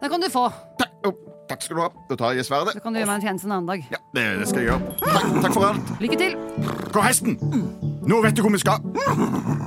Den 0.02 0.10
kan 0.10 0.20
du 0.20 0.30
få. 0.30 0.48
Takk, 0.78 0.90
oh, 1.06 1.12
takk 1.48 1.62
skal 1.62 1.76
du 1.76 1.82
ha. 1.82 1.88
Da 2.10 2.14
tar 2.16 2.32
jeg 2.32 2.44
sverdet. 2.44 2.72
Så 2.74 2.80
kan 2.80 2.92
du 2.94 2.98
gjøre 2.98 3.06
meg 3.10 3.22
en 3.22 3.26
tjeneste 3.28 3.46
en 3.46 3.52
annen 3.52 3.66
dag. 3.70 3.86
Ja, 3.90 3.98
det, 4.14 4.26
det 4.40 4.48
skal 4.48 4.62
jeg 4.62 4.68
gjøre. 4.70 4.82
Takk, 5.02 5.42
takk 5.42 5.52
for 5.54 5.64
alt. 5.70 5.94
Lykke 6.02 6.18
til. 6.18 6.36
Gå 6.92 7.00
hesten! 7.02 7.38
Nå 8.08 8.22
vet 8.22 8.36
du 8.36 8.42
hvor 8.42 8.54
vi 8.54 8.58
skal. 8.62 8.78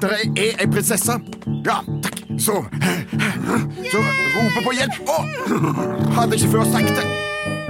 Dere 0.01 0.23
er 0.35 0.63
ei 0.63 0.67
prinsesse. 0.71 1.19
Ja, 1.67 1.81
takk. 2.03 2.20
Så 2.39 2.55
Så 3.91 3.99
roper 4.35 4.63
på 4.65 4.73
hjelp. 4.75 5.01
Å! 5.09 5.17
Hadde 6.15 6.37
ikke 6.37 6.51
før 6.53 6.65
sagt 6.69 6.93
det. 6.95 7.05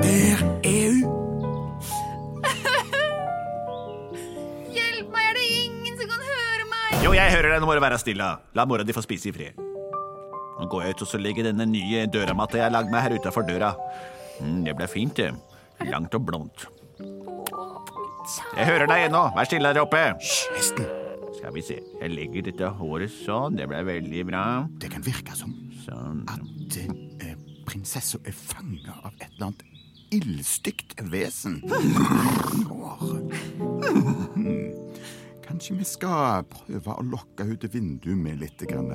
Der 0.02 0.44
er 0.68 0.92
hun. 0.92 1.10
Hjelp 4.72 5.10
meg, 5.12 5.26
er 5.26 5.38
det 5.40 5.46
ingen 5.66 5.98
som 5.98 6.08
kan 6.12 6.22
høre 6.28 6.68
meg? 6.70 7.02
Jo, 7.06 7.14
jeg 7.18 7.34
hører 7.36 7.56
deg, 7.56 7.64
nå 7.64 7.70
må 7.70 7.78
du 7.78 7.84
være 7.84 8.00
stille. 8.02 8.30
La 8.58 8.68
mora 8.70 8.86
di 8.88 8.96
få 8.96 9.04
spise 9.06 9.32
i 9.32 9.36
fred. 9.36 9.58
Nå 10.62 10.68
går 10.70 10.86
jeg 10.86 10.98
ut 10.98 11.06
og 11.08 11.10
så 11.10 11.22
legger 11.22 11.50
denne 11.50 11.66
nye 11.66 12.06
døramatta 12.12 12.60
jeg 12.60 12.68
har 12.68 12.76
lagd 12.76 12.94
meg 12.94 13.08
her 13.08 13.18
utafor 13.18 13.48
døra. 13.48 13.74
Mm, 14.42 14.62
det 14.68 14.78
ble 14.78 14.88
fint, 14.92 15.18
det. 15.18 15.32
Langt 15.90 16.14
og 16.18 16.26
blondt. 16.28 16.68
Jeg 18.56 18.68
hører 18.70 18.86
deg 18.92 19.08
ennå. 19.10 19.28
Vær 19.36 19.50
stille 19.50 19.74
der 19.74 19.82
oppe. 19.82 20.04
Hysj, 20.22 20.42
hesten. 20.58 21.01
Skal 21.42 21.54
vi 21.56 21.62
se. 21.66 21.78
Jeg 21.98 22.14
legger 22.14 22.46
dette 22.52 22.68
håret 22.78 23.10
sånn. 23.10 23.56
Det 23.58 23.66
ble 23.72 23.80
veldig 23.88 24.26
bra. 24.30 24.44
Det 24.82 24.92
kan 24.94 25.02
virke 25.06 25.34
som 25.38 25.56
Sånn. 25.82 26.20
at 26.30 26.76
eh, 26.78 27.32
prinsessa 27.66 28.20
er 28.30 28.36
fanga 28.38 28.94
av 29.02 29.16
et 29.18 29.32
eller 29.34 29.48
annet 29.48 29.64
ildstygt 30.14 30.94
vesen. 31.10 31.56
Kanskje 35.48 35.78
vi 35.80 35.88
skal 35.88 36.46
prøve 36.52 36.94
å 36.94 37.06
lokke 37.10 37.48
henne 37.48 37.58
til 37.64 37.72
vinduet 37.74 38.20
med 38.22 38.38
litt 38.44 38.62
grann 38.70 38.92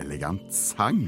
elegant 0.00 0.48
sang? 0.56 1.02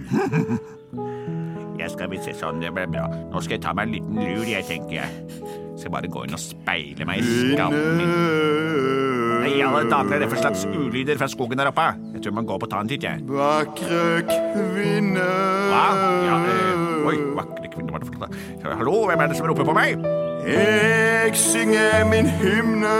Jeg 1.80 1.88
skal 1.94 2.12
vi 2.12 2.20
se 2.22 2.36
sånn. 2.36 2.60
Det 2.62 2.74
ble 2.76 2.84
bra. 2.92 3.06
Nå 3.32 3.40
skal 3.40 3.56
jeg 3.56 3.64
ta 3.64 3.72
meg 3.74 3.88
en 3.88 3.96
liten 3.96 4.20
lur, 4.20 4.44
jeg, 4.46 4.66
tenker 4.68 4.98
jeg. 5.00 5.40
Skal 5.80 5.94
bare 5.96 6.12
gå 6.12 6.26
inn 6.28 6.36
og 6.36 6.42
speile 6.44 7.08
meg 7.08 7.24
i 7.24 7.38
skallen 7.54 7.96
min. 8.02 9.01
I 9.46 9.60
alle 9.60 9.90
dager, 9.90 10.14
er 10.14 10.18
det 10.22 10.28
for 10.30 10.38
slags 10.38 10.64
ulyder 10.66 11.18
fra 11.18 11.26
skogen 11.28 11.58
der 11.58 11.66
oppe? 11.66 11.80
Jeg 12.14 12.22
tror 12.22 12.32
man 12.32 12.46
går 12.46 12.58
på 12.62 12.66
ta 12.70 12.80
en 12.80 12.88
titt, 12.88 13.02
jeg. 13.02 13.22
Vakre 13.26 14.22
kvinne 14.28 15.28
Hva? 15.72 15.86
Ja, 16.28 16.36
øh, 16.38 17.06
oi, 17.10 17.16
vakre 17.38 17.70
kvinne, 17.72 17.90
hva 17.90 17.98
er 17.98 18.04
det 18.04 18.10
for 18.10 18.20
noe? 18.22 18.76
Hallo, 18.78 18.94
hvem 19.10 19.24
er 19.24 19.32
det 19.32 19.38
som 19.40 19.48
roper 19.50 19.66
på 19.66 19.74
meg? 19.76 20.04
Jeg 20.46 21.36
synger 21.38 22.04
min 22.10 22.26
hymne 22.26 22.94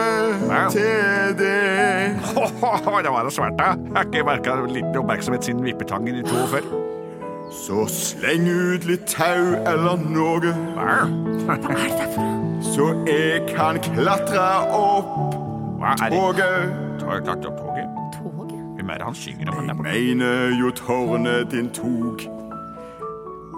Hva? 0.46 0.64
til 0.70 1.36
deg. 1.38 2.18
det 3.04 3.12
var 3.14 3.22
da 3.22 3.30
svært, 3.30 3.58
da. 3.58 3.74
Jeg 3.76 3.96
har 3.96 4.08
ikke 4.10 4.24
merka 4.26 4.56
liten 4.66 4.98
oppmerksomhet 4.98 5.44
siden 5.46 5.64
vippetangen 5.66 6.18
i 6.22 6.24
to 6.26 6.38
år 6.42 6.50
før. 6.56 6.72
Så 7.52 7.84
sleng 7.92 8.48
ut 8.48 8.86
litt 8.88 9.06
tau 9.10 9.54
eller 9.68 10.02
noe, 10.10 10.54
Hva? 10.74 10.98
så 12.72 12.92
jeg 13.06 13.46
kan 13.52 13.78
klatre 13.92 14.48
opp 14.72 15.31
Hva 15.82 15.92
er 15.98 16.12
det? 16.12 16.18
toget. 16.18 17.02
Har 17.02 17.14
jeg 17.18 17.24
klart 17.26 17.42
toget? 17.42 17.88
Toget? 18.14 18.58
Hvem 18.76 18.90
er 18.90 19.00
det 19.02 19.06
han 19.08 19.14
synger 19.18 19.50
om? 19.50 19.66
Jeg 19.66 19.76
mener 19.76 20.52
jo 20.60 20.70
tårnet 20.78 21.50
din 21.50 21.70
tog. 21.74 22.22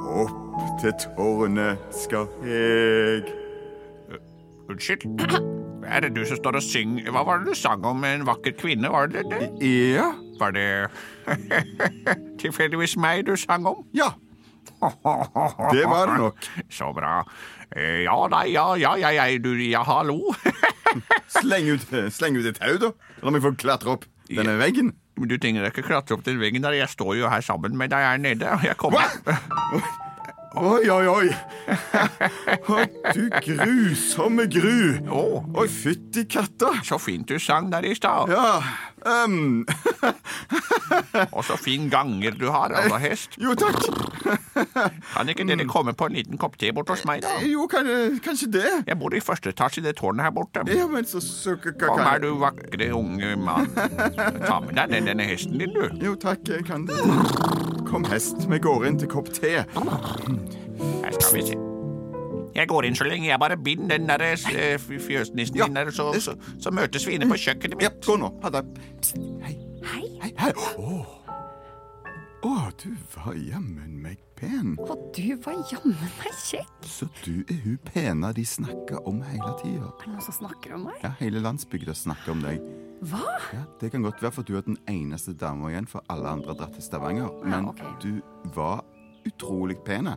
Opp 0.05 0.81
til 0.81 0.93
tårnet 1.03 1.79
skal 1.93 2.27
jeg. 2.47 3.23
Unnskyld? 4.71 5.21
Er 5.85 6.01
det 6.01 6.15
du 6.17 6.23
som 6.25 6.39
står 6.41 6.57
og 6.57 6.63
synger 6.65 7.11
Hva 7.13 7.21
var 7.29 7.43
det 7.43 7.51
du 7.53 7.55
sang 7.61 7.83
om 7.85 8.05
en 8.09 8.23
vakker 8.27 8.55
kvinne? 8.57 8.89
Var 8.89 9.11
det 9.13 9.25
det? 9.29 9.49
Ja. 9.93 10.07
Var 10.41 10.55
det 10.57 10.69
tilfeldigvis 12.43 12.97
meg 12.97 13.27
du 13.29 13.37
sang 13.37 13.67
om? 13.69 13.85
Ja, 13.95 14.09
det 15.77 15.85
var 15.89 16.09
det 16.09 16.17
nok. 16.19 16.49
Så 16.73 16.89
bra. 16.97 17.21
Eh, 17.77 18.01
Ja, 18.09 18.17
nei, 18.33 18.47
ja, 18.53 18.65
ja, 18.81 18.97
ja, 18.97 19.13
ja, 19.13 19.29
du, 19.39 19.53
ja, 19.69 19.83
hallo. 19.85 20.33
Sleng 21.41 21.71
ut, 21.73 21.87
sleng 22.15 22.39
ut 22.39 22.47
et 22.51 22.61
tau, 22.61 22.77
da. 22.81 22.93
La 23.25 23.33
meg 23.35 23.45
få 23.45 23.55
klatre 23.59 23.97
opp 23.97 24.07
denne 24.31 24.57
veggen. 24.61 24.93
Men 25.19 25.31
du 25.31 25.37
trenger 25.39 25.69
ikke 25.69 25.85
klatre 25.87 26.17
opp 26.17 26.25
til 26.27 26.41
veggen 26.41 26.65
der, 26.65 26.75
jeg 26.75 26.91
står 26.91 27.15
jo 27.21 27.31
her 27.31 27.45
sammen 27.45 27.77
med 27.79 27.93
deg 27.95 28.03
her 28.03 28.19
nede. 28.23 28.57
Jeg 28.67 28.79
kommer. 28.81 29.13
Oi, 30.55 30.89
oi, 30.91 31.07
oi. 31.11 31.29
Å, 32.71 32.81
du 33.17 33.23
grusomme 33.43 34.47
gru. 34.53 35.01
Å, 35.11 35.23
Oi, 35.59 35.69
fytti 35.71 36.27
katta. 36.31 36.77
så 36.87 36.99
fint 37.03 37.27
du 37.29 37.39
sang 37.43 37.71
der 37.73 37.87
i 37.89 37.95
stad. 37.99 38.31
Ja, 38.31 38.61
Um. 39.05 39.67
Og 41.37 41.45
så 41.45 41.57
fin 41.61 41.91
ganger 41.93 42.31
du 42.41 42.47
har, 42.49 42.73
altså 42.73 42.97
hest. 43.03 43.37
Jo, 43.41 43.53
takk. 43.59 43.77
Kan 45.13 45.29
ikke 45.29 45.45
dere 45.49 45.67
komme 45.69 45.93
på 45.93 46.09
en 46.09 46.17
liten 46.17 46.41
kopp 46.41 46.57
te 46.61 46.71
bort 46.73 46.89
hos 46.93 47.05
meg, 47.09 47.21
da? 47.25 47.35
Jo, 47.45 47.67
kan, 47.71 47.89
kanskje 48.25 48.49
det. 48.57 48.71
Jeg 48.89 48.99
bor 49.01 49.15
i 49.15 49.21
første 49.25 49.53
etasje 49.53 49.83
i 49.83 49.87
det 49.89 49.97
tårnet 50.01 50.25
her 50.25 50.33
borte. 50.35 50.65
Ja, 50.73 50.89
men 50.89 51.05
så, 51.09 51.21
så 51.21 51.59
Kom 51.61 52.01
her, 52.01 52.23
du 52.25 52.33
vakre 52.41 52.91
unge 52.97 53.35
mann. 53.37 53.69
Ta 53.77 54.63
med 54.65 54.75
deg 54.81 54.97
denne 55.11 55.29
hesten 55.29 55.61
din, 55.61 55.77
du. 55.77 55.85
Jo, 56.05 56.17
takk, 56.21 56.49
jeg 56.49 56.65
kan 56.69 56.89
det. 56.89 57.64
Kom, 57.95 58.03
hest, 58.11 58.41
vi 58.51 58.59
går 58.59 58.89
inn 58.89 58.97
til 58.99 59.07
kopp 59.13 59.29
te. 59.37 59.53
Her 59.63 61.15
skal 61.15 61.37
vi 61.37 61.45
se. 61.47 61.59
Jeg 62.55 62.69
går 62.71 62.87
inn 62.89 62.95
så 62.99 63.07
lenge 63.07 63.27
jeg 63.29 63.39
bare 63.43 63.57
binder 63.59 63.99
den 63.99 64.07
der 64.11 64.23
eh, 64.35 64.79
fjøsnissen 64.83 65.57
Ja. 65.59 65.67
din 65.67 65.75
der, 65.79 65.91
så, 65.95 66.09
så, 66.23 66.35
så 66.63 66.71
møtes 66.75 67.07
vi 67.07 67.15
inne 67.17 67.27
på 67.31 67.39
kjøkkenet 67.39 67.83
Ja, 67.83 67.91
mitt. 67.95 68.05
gå 68.07 68.17
nå. 68.19 68.33
Ha 68.43 68.51
det. 68.55 68.65
Psst, 69.03 69.19
hei. 69.47 69.55
Hei. 69.87 70.03
Hei, 70.23 70.33
hei. 70.39 70.51
Å, 70.55 71.01
Å, 72.45 72.53
du 72.83 72.91
var 73.15 73.35
jammen 73.39 73.95
meg 74.03 74.19
pen. 74.39 74.75
Og 74.85 75.07
du 75.17 75.37
var 75.47 75.55
jammen 75.71 75.95
meg 76.19 76.35
kjekk. 76.45 76.75
Så 76.87 77.07
du 77.25 77.43
er 77.49 77.59
hun 77.65 77.79
pena 77.93 78.33
de 78.37 78.45
snakker 78.47 79.07
om 79.09 79.23
hele 79.23 79.55
tida. 79.63 79.91
Er 79.91 80.03
det 80.05 80.13
noen 80.17 80.27
som 80.27 80.37
snakker 80.43 80.75
om 80.77 80.89
meg? 80.91 80.99
Ja, 81.07 81.15
hele 81.23 81.43
landsbygda 81.47 81.95
snakker 81.97 82.35
om 82.35 82.43
deg. 82.45 82.59
Hva? 83.03 83.25
Ja, 83.53 83.65
Det 83.81 83.91
kan 83.93 84.03
godt 84.03 84.23
være 84.23 84.33
for 84.33 84.43
du 84.47 84.57
er 84.57 84.63
den 84.67 84.79
eneste 84.89 85.35
dama 85.35 85.71
igjen, 85.73 85.89
for 85.91 86.05
alle 86.09 86.29
andre 86.29 86.53
har 86.53 86.61
dratt 86.61 86.75
til 86.79 86.83
Stavanger. 86.87 87.31
Men 87.45 87.69
ok. 87.69 87.83
du 88.03 88.21
var 88.55 88.85
utrolig 89.27 89.79
pene. 89.85 90.17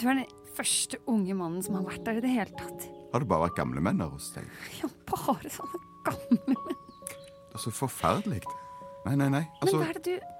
Du 0.00 0.06
er 0.08 0.20
den 0.22 0.26
første 0.56 0.98
unge 1.06 1.34
mannen 1.34 1.62
som 1.62 1.74
har 1.78 1.84
vært 1.86 2.04
der 2.06 2.20
i 2.20 2.24
det 2.24 2.30
hele 2.30 2.54
tatt. 2.58 2.88
Har 3.12 3.24
det 3.24 3.28
bare 3.28 3.48
vært 3.48 3.58
gamle 3.58 3.82
menn 3.84 3.98
der 4.00 4.10
hos 4.12 4.30
deg? 4.36 4.48
Ja, 4.80 4.88
bare 5.10 5.50
sånne 5.52 5.82
gamle 6.06 6.40
menn. 6.46 6.74
Det 7.48 7.56
er 7.56 7.64
så 7.64 7.72
forferdelig. 7.74 8.42
Nei, 9.06 9.14
nei, 9.16 9.28
nei. 9.32 9.44
Men 9.48 9.62
Altså, 9.64 9.78
hva 9.80 9.88
er 9.88 9.98
det 10.00 10.18
du 10.18 10.34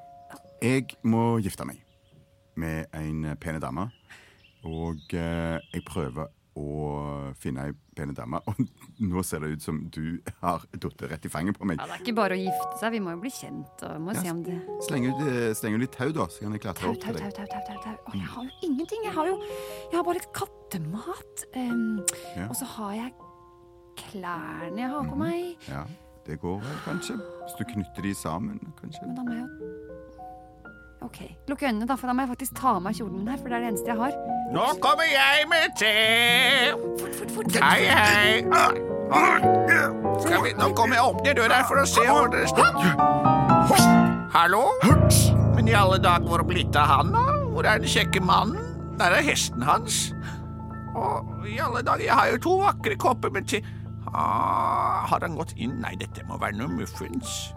jeg 0.58 0.88
må 1.06 1.38
gifte 1.38 1.62
meg 1.68 1.78
med 2.58 2.88
en 2.98 3.36
pene 3.38 3.60
dame. 3.62 3.84
Og 4.66 5.14
eh, 5.14 5.58
jeg 5.72 5.84
prøver 5.86 6.32
å 6.58 7.34
finne 7.38 7.68
ei 7.68 7.72
pene 7.98 8.14
dame, 8.14 8.40
og 8.46 8.58
nå 9.10 9.22
ser 9.26 9.40
det 9.44 9.50
ut 9.56 9.62
som 9.64 9.78
du 9.94 10.18
har 10.42 10.64
falt 10.82 11.02
rett 11.10 11.24
i 11.26 11.30
fanget 11.32 11.58
på 11.58 11.64
meg. 11.70 11.78
Ja, 11.78 11.86
Det 11.86 11.96
er 11.98 12.04
ikke 12.04 12.16
bare 12.18 12.34
å 12.36 12.40
gifte 12.42 12.78
seg, 12.80 12.92
vi 12.96 13.00
må 13.04 13.14
jo 13.14 13.20
bli 13.22 13.30
kjent. 13.30 13.84
og 13.86 14.00
må 14.02 14.14
Ja, 14.14 14.22
se 14.24 14.30
om 14.34 14.42
det... 14.46 14.58
Sleng 14.88 15.06
ut, 15.10 15.22
eh, 15.28 15.52
sleng 15.58 15.74
ut 15.78 15.84
litt 15.86 15.94
tau, 15.96 16.10
da, 16.12 16.26
så 16.30 16.42
kan 16.44 16.52
jeg 16.58 16.64
klatre 16.66 16.82
Tau, 16.88 16.90
opp 16.96 17.00
til 17.06 17.14
deg. 17.18 17.32
tau, 17.38 17.46
tau, 17.46 17.62
tau, 17.68 17.78
tau. 17.84 17.96
Å, 18.08 18.14
jeg 18.18 18.28
har 18.34 18.44
jo 18.44 18.50
ingenting. 18.70 19.06
Jeg 19.08 19.14
har 19.18 19.26
jo 19.32 19.38
jeg 19.40 19.96
har 19.96 20.04
bare 20.10 20.18
litt 20.20 20.32
kattemat. 20.36 21.46
Um, 21.56 22.04
Ja. 22.36 22.48
Og 22.48 22.56
så 22.58 22.64
har 22.76 22.92
jeg 22.98 23.12
klærne 23.98 24.78
jeg 24.78 24.90
har 24.90 25.02
Mhm. 25.02 25.10
på 25.10 25.16
meg. 25.18 25.56
Ja, 25.68 25.84
det 26.26 26.40
går 26.40 26.60
vel 26.60 26.78
kanskje. 26.84 27.16
Hvis 27.44 27.56
du 27.58 27.64
knytter 27.64 28.02
de 28.02 28.14
sammen, 28.14 28.58
kanskje. 28.80 29.06
Men 29.06 29.14
da 29.16 29.22
må 29.22 29.32
jeg 29.34 29.46
jo 29.48 29.97
OK. 31.04 31.18
Lukk 31.48 31.62
øynene, 31.62 31.86
da, 31.86 31.94
for 31.94 32.10
da 32.10 32.14
må 32.16 32.24
jeg 32.24 32.30
faktisk 32.32 32.54
ta 32.58 32.72
av 32.74 32.82
meg 32.82 32.96
kjolen 32.98 33.20
min 33.20 33.28
her, 33.30 33.38
for 33.38 33.48
det 33.52 33.56
er 33.58 33.64
det 33.64 33.70
eneste 33.72 33.92
jeg 33.92 33.98
har. 34.00 34.12
Nå 34.54 34.64
kommer 34.82 35.06
jeg 35.06 35.46
med 35.50 35.76
te. 35.78 35.92
Fort, 36.98 37.14
fort, 37.20 37.34
fort. 37.36 37.58
Hei, 37.62 37.82
hei. 37.86 38.32
Skal 40.22 40.42
vi, 40.44 40.52
nå 40.58 40.72
kommer 40.76 40.98
jeg 40.98 41.04
opp 41.06 41.22
til 41.24 41.36
døra 41.38 41.62
for 41.68 41.80
å 41.80 41.86
se 41.88 42.04
hvor 42.08 42.30
dere 42.32 42.48
står. 42.50 42.72
Hallo? 44.34 44.64
Men 45.54 45.70
i 45.70 45.76
alle 45.78 45.98
dager, 46.02 46.26
hvor 46.26 46.42
er 46.42 46.48
blitt 46.50 46.76
av 46.78 46.90
han, 46.90 47.14
da? 47.14 47.24
Hvor 47.54 47.66
er 47.66 47.80
den 47.82 47.90
kjekke 47.90 48.22
mannen? 48.22 48.74
Der 48.98 49.14
er 49.14 49.22
hesten 49.22 49.62
hans. 49.62 50.08
Og 50.98 51.46
i 51.46 51.58
alle 51.62 51.84
dager, 51.86 52.04
jeg 52.08 52.14
har 52.18 52.32
jo 52.34 52.42
to 52.42 52.56
vakre 52.64 52.98
kopper 52.98 53.30
med 53.34 53.46
te. 53.50 53.62
Ah, 54.08 55.04
har 55.06 55.20
han 55.22 55.36
gått 55.38 55.54
inn? 55.60 55.78
Nei, 55.82 55.94
dette 56.00 56.24
må 56.26 56.38
være 56.40 56.56
noe 56.58 56.72
muffins. 56.80 57.52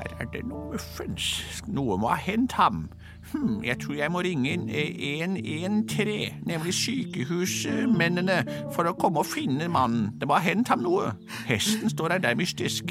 Her 0.00 0.16
er 0.20 0.28
det 0.32 0.40
noe 0.48 0.72
muffens. 0.72 1.26
Noe 1.68 1.98
må 2.00 2.08
ha 2.08 2.16
hendt 2.16 2.52
ham. 2.56 2.86
Hm, 3.32 3.60
jeg 3.64 3.76
tror 3.82 3.94
jeg 3.98 4.12
må 4.12 4.22
ringe 4.24 4.52
inn 4.54 4.68
113, 4.70 6.40
nemlig 6.48 6.72
sykehusmennene, 6.74 8.38
for 8.72 8.88
å 8.88 8.94
komme 8.96 9.20
og 9.20 9.28
finne 9.28 9.68
mannen. 9.68 10.08
Det 10.16 10.28
må 10.28 10.38
ha 10.38 10.44
hendt 10.44 10.72
ham 10.72 10.80
noe. 10.86 11.12
Hesten 11.50 11.92
står 11.92 12.14
der, 12.14 12.24
det 12.24 12.30
er 12.32 12.40
mystisk. 12.40 12.84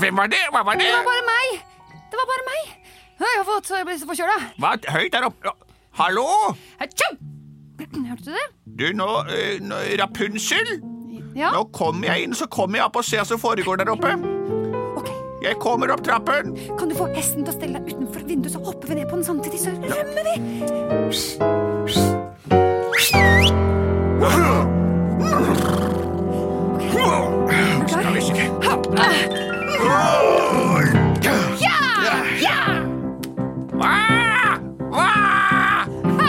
Hvem 0.00 0.16
var 0.16 0.28
det? 0.28 0.44
Hva 0.52 0.62
var 0.66 0.76
det? 0.76 0.84
Det 0.84 0.92
var 0.98 1.08
bare 1.08 1.26
meg! 1.30 1.58
Det 2.10 2.20
var 2.20 2.28
bare 2.34 2.46
meg! 2.50 2.62
Jeg 3.20 3.36
har 3.36 3.44
fått 3.48 3.72
jeg 3.76 3.86
ble 3.88 3.98
så 4.00 4.08
forkjøla. 4.08 4.38
Hva, 4.60 4.76
høyt 4.92 5.12
der 5.12 5.28
oppe? 5.28 5.56
Hallo? 6.00 6.28
Hørte 6.80 8.24
du 8.24 8.32
det? 8.32 8.46
Du, 8.80 8.86
nå, 8.96 9.08
eh, 9.32 9.60
nå 9.64 9.76
Rapunsel? 10.00 10.89
Ja? 11.34 11.50
Nå 11.54 11.64
kommer 11.72 12.10
jeg 12.10 12.26
inn, 12.26 12.34
så 12.34 12.46
kommer 12.50 12.80
jeg 12.80 12.86
opp 12.88 12.96
og 13.00 13.04
ser 13.06 13.22
hva 13.22 13.26
som 13.28 13.40
foregår 13.40 13.80
der 13.80 13.90
oppe. 13.92 14.14
Ok. 14.98 15.10
Jeg 15.44 15.56
kommer 15.62 15.92
opp 15.94 16.02
trappen. 16.04 16.54
Kan 16.78 16.90
du 16.90 16.94
få 16.98 17.06
S-en 17.16 17.44
til 17.44 17.52
å 17.52 17.56
stelle 17.56 17.78
deg 17.78 17.94
utenfor 17.94 18.26
vinduet, 18.28 18.52
så 18.54 18.60
hopper 18.64 18.86
vi 18.90 19.00
ned 19.00 19.08
på 19.08 19.16
den 19.20 19.24
samtidig, 19.24 19.60
så 19.62 19.70
rømmer 19.76 20.22
vi? 20.26 20.34
Skal 27.90 28.14
vi 28.14 28.20
se. 28.26 28.44
Hva? 33.80 33.90
Hva? 34.90 35.08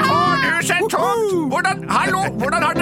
Tårnhuset 0.05 0.75
er 0.77 0.87
tomt! 0.89 1.31
Hvordan 1.51 1.85
Hallo, 1.89 2.21
hvordan 2.39 2.63
har 2.63 2.73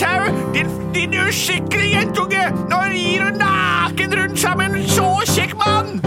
tau? 0.00 0.52
Din, 0.54 0.66
din 0.94 1.14
uskikkelige 1.28 1.98
jentunge! 1.98 2.44
Nå 2.70 2.76
rir 2.92 3.24
du 3.24 3.38
naken 3.38 4.14
rundt 4.18 4.40
sammen, 4.40 4.82
så 4.88 5.08
kjekk 5.34 5.56
mann! 5.60 6.00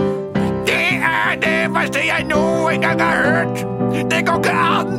Det 0.66 1.00
er 1.00 1.38
det 1.42 1.58
verste 1.76 2.02
jeg 2.08 2.26
noen 2.30 2.82
gang 2.82 3.02
har 3.02 3.24
hørt! 3.26 3.66
Det 4.12 4.24
går 4.28 4.42
ikke 4.42 4.56
an! 4.58 4.94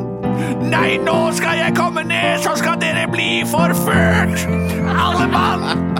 Nei, 0.70 0.96
nå 1.04 1.18
skal 1.36 1.58
jeg 1.58 1.74
komme 1.76 2.04
ned, 2.06 2.38
så 2.44 2.54
skal 2.58 2.78
dere 2.82 3.06
bli 3.10 3.42
forført! 3.50 4.46
Alle 4.94 5.26
mann! 5.32 5.90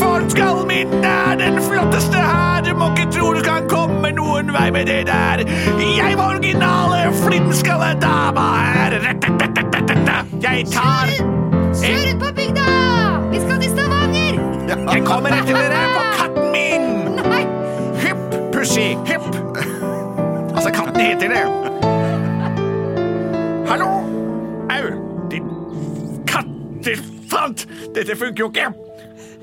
Fortskall 0.00 0.66
min 0.68 0.92
er 1.04 1.38
den 1.40 1.62
flotteste 1.62 2.18
her, 2.18 2.64
du 2.66 2.74
må 2.76 2.90
ikke 2.96 3.10
tro 3.14 3.32
du 3.36 3.40
kan 3.46 3.68
komme 3.70 4.12
noen 4.16 4.52
vei 4.54 4.68
med 4.74 4.90
det 4.90 5.04
der. 5.08 5.44
Jeg 5.80 6.18
var 6.18 6.34
originale 6.34 7.06
flintskalledama 7.22 8.48
her. 8.74 8.98
Jeg 10.40 10.66
tar 10.72 11.10
Kjør 11.80 12.39
Jeg 14.70 15.02
kommer 15.02 15.32
etter 15.34 15.56
dere 15.56 15.78
på 15.90 16.02
katten 16.14 16.52
min! 16.54 16.84
Hypp, 17.98 18.36
pussy, 18.54 18.92
hypp. 19.08 19.26
Altså, 20.54 20.70
katten 20.70 21.00
heter 21.00 21.32
det. 21.32 21.42
Hallo? 23.66 23.88
Au, 24.70 24.86
din 25.32 25.50
kattefant! 26.30 27.66
Dette 27.96 28.14
funker 28.14 28.44
jo 28.44 28.48
ikke. 28.52 28.70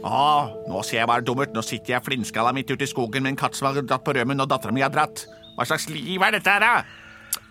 Ah, 0.07 0.47
nå 0.69 0.79
ser 0.87 1.01
jeg 1.01 1.11
bare 1.11 1.27
dum 1.27 1.43
ut. 1.43 1.51
Nå 1.51 1.65
sitter 1.65 1.97
jeg 1.97 2.07
flintskalla 2.07 2.55
midt 2.55 2.71
ute 2.71 2.87
i 2.87 2.91
skogen 2.93 3.27
med 3.27 3.35
en 3.35 3.41
katt 3.43 3.59
som 3.59 3.67
har 3.67 3.81
dratt 3.81 4.07
på 4.07 4.15
rømmen, 4.15 4.39
og 4.39 4.47
dattera 4.47 4.71
mi 4.71 4.85
har 4.85 4.95
dratt. 4.95 5.25
Hva 5.57 5.67
slags 5.67 5.89
liv 5.91 6.23
er 6.23 6.37
dette 6.39 6.55
her, 6.55 6.63
da? 6.63 6.85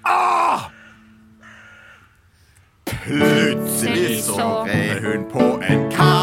Ah! 0.08 0.70
Plutselig 2.88 4.22
så 4.30 4.64
red 4.64 5.04
hun 5.04 5.28
på 5.28 5.50
en 5.60 5.90
katt. 5.92 6.15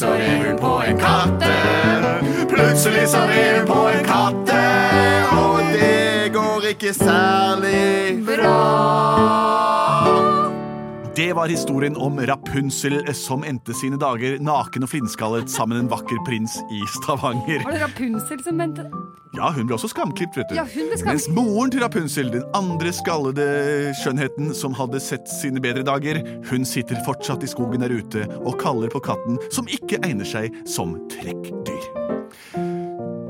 Så 0.00 0.06
red 0.06 0.46
hun 0.46 0.58
på 0.58 0.82
en 0.88 0.98
katte. 0.98 1.52
Plutselig 2.48 3.08
så 3.08 3.18
red 3.18 3.58
hun 3.58 3.66
på 3.66 3.88
en 3.88 4.04
katte. 4.04 4.60
Og 5.30 5.60
det 5.72 6.32
går 6.32 6.68
ikke 6.70 6.94
særlig 6.94 8.24
Det 11.20 11.32
var 11.32 11.48
historien 11.48 11.96
om 11.96 12.20
Rapunsel 12.20 13.14
som 13.14 13.42
endte 13.44 13.74
sine 13.76 13.98
dager 14.00 14.38
naken 14.40 14.86
og 14.86 14.88
flinnskallet 14.88 15.50
sammen 15.52 15.76
med 15.76 15.82
en 15.82 15.90
vakker 15.90 16.16
prins 16.24 16.54
i 16.72 16.78
Stavanger. 16.94 17.60
Var 17.66 17.74
det 17.76 17.80
Rapunsel 17.82 18.40
som 18.46 18.62
endte 18.64 18.86
det? 18.86 19.00
Ja, 19.36 19.50
hun 19.52 19.68
ble 19.68 19.76
også 19.76 19.90
skamklipt, 19.92 20.38
vet 20.40 20.48
du. 20.48 20.56
Ja, 20.56 20.64
hun 20.64 20.88
ble 20.88 20.96
skamklipt. 20.96 21.28
Mens 21.28 21.28
moren 21.36 21.74
til 21.74 21.84
Rapunsel, 21.84 22.32
den 22.32 22.46
andre 22.56 22.94
skallede 22.96 23.50
skjønnheten 24.00 24.54
som 24.56 24.72
hadde 24.80 25.02
sett 25.04 25.28
sine 25.28 25.60
bedre 25.60 25.84
dager, 25.84 26.22
hun 26.48 26.64
sitter 26.64 27.04
fortsatt 27.04 27.44
i 27.44 27.52
skogen 27.52 27.84
der 27.84 27.92
ute 27.92 28.24
og 28.40 28.56
kaller 28.64 28.88
på 28.88 29.04
katten 29.10 29.36
som 29.52 29.68
ikke 29.68 30.00
egner 30.00 30.24
seg 30.24 30.56
som 30.64 30.96
trekkdyr. 31.12 32.19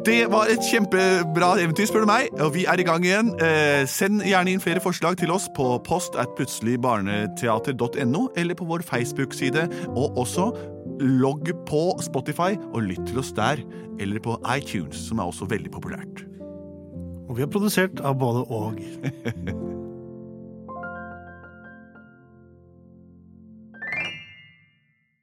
Det 0.06 0.30
var 0.32 0.48
et 0.48 0.62
kjempebra 0.64 1.50
eventyr, 1.60 1.84
spør 1.84 2.06
du 2.06 2.08
meg, 2.08 2.30
og 2.40 2.54
vi 2.54 2.62
er 2.64 2.80
i 2.80 2.84
gang 2.88 3.04
igjen. 3.04 3.34
Eh, 3.44 3.82
send 3.90 4.22
gjerne 4.24 4.54
inn 4.54 4.62
flere 4.64 4.80
forslag 4.80 5.18
til 5.20 5.32
oss 5.34 5.44
på 5.56 5.66
post 5.84 6.16
at 6.16 6.32
plutseligbarneteater.no, 6.38 8.22
eller 8.40 8.56
på 8.56 8.68
vår 8.70 8.86
Facebook-side, 8.88 9.66
og 9.92 10.16
også 10.24 10.48
logg 11.04 11.52
på 11.68 11.82
Spotify 12.00 12.56
og 12.72 12.86
lytt 12.88 13.04
til 13.10 13.20
oss 13.20 13.34
der, 13.36 13.60
eller 14.00 14.24
på 14.24 14.38
iTunes, 14.56 14.96
som 15.10 15.20
er 15.20 15.28
også 15.28 15.50
veldig 15.52 15.74
populært. 15.76 16.24
Og 17.28 17.36
vi 17.36 17.44
er 17.44 17.52
produsert 17.52 18.00
av 18.00 18.16
både 18.18 18.48
og. 18.48 18.80